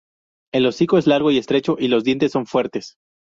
[0.51, 2.95] El hocico es largo y estrecho, y los dientes son fuertes.